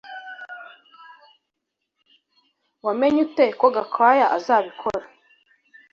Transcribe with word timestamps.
Wamenye 2.85 3.19
ute 3.25 3.45
ko 3.59 3.65
Gakwaya 3.75 4.25
azabikora 4.37 5.05